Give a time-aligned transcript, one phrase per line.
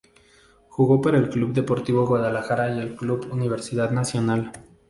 [0.67, 4.51] Jugó para el Club Deportivo Guadalajara y el Club Universidad Nacional.